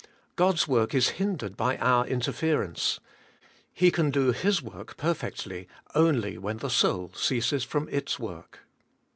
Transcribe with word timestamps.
God's 0.35 0.67
work 0.67 0.95
is 0.95 1.09
hindered 1.21 1.55
by 1.55 1.77
our 1.77 2.07
interference. 2.07 2.99
He 3.71 3.91
can 3.91 4.09
do 4.09 4.31
His 4.31 4.59
work 4.59 4.97
perfectly 4.97 5.67
only 5.93 6.39
when 6.39 6.57
the 6.57 6.71
soul 6.71 7.11
ceases 7.13 7.63
from 7.63 7.87
its 7.91 8.17
work. 8.17 8.61